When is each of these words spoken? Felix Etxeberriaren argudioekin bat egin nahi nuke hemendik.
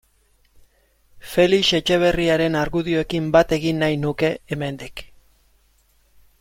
Felix 1.33 1.67
Etxeberriaren 1.79 2.57
argudioekin 2.63 3.29
bat 3.37 3.55
egin 3.61 3.81
nahi 3.85 4.01
nuke 4.07 4.33
hemendik. 4.55 5.09